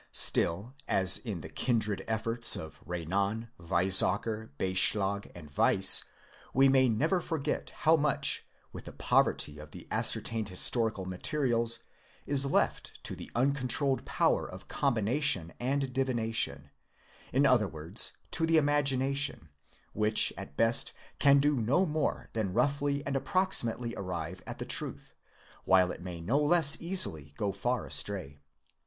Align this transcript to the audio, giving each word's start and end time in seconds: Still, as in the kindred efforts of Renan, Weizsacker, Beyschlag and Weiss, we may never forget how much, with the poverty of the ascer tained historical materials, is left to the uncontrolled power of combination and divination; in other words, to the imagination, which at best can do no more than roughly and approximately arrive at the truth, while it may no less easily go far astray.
Still, 0.17 0.73
as 0.87 1.19
in 1.19 1.41
the 1.41 1.47
kindred 1.49 2.03
efforts 2.07 2.55
of 2.55 2.81
Renan, 2.87 3.51
Weizsacker, 3.59 4.49
Beyschlag 4.57 5.29
and 5.35 5.55
Weiss, 5.55 6.05
we 6.55 6.67
may 6.69 6.89
never 6.89 7.21
forget 7.21 7.69
how 7.69 7.97
much, 7.97 8.43
with 8.73 8.85
the 8.85 8.93
poverty 8.93 9.59
of 9.59 9.69
the 9.69 9.87
ascer 9.91 10.19
tained 10.19 10.47
historical 10.47 11.05
materials, 11.05 11.83
is 12.25 12.47
left 12.47 13.03
to 13.03 13.15
the 13.15 13.29
uncontrolled 13.35 14.03
power 14.03 14.49
of 14.49 14.67
combination 14.67 15.53
and 15.59 15.93
divination; 15.93 16.71
in 17.31 17.45
other 17.45 17.67
words, 17.67 18.17
to 18.31 18.47
the 18.47 18.57
imagination, 18.57 19.49
which 19.93 20.33
at 20.35 20.57
best 20.57 20.93
can 21.19 21.37
do 21.37 21.57
no 21.61 21.85
more 21.85 22.31
than 22.33 22.53
roughly 22.53 23.05
and 23.05 23.15
approximately 23.15 23.93
arrive 23.95 24.41
at 24.47 24.57
the 24.57 24.65
truth, 24.65 25.13
while 25.63 25.91
it 25.91 26.01
may 26.01 26.19
no 26.19 26.39
less 26.39 26.81
easily 26.81 27.35
go 27.37 27.51
far 27.51 27.85
astray. 27.85 28.39